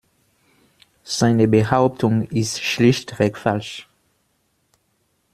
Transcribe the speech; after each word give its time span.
Seine 1.03 1.47
Behauptung 1.47 2.23
ist 2.23 2.59
schlichtweg 2.63 3.37
falsch. 3.37 3.87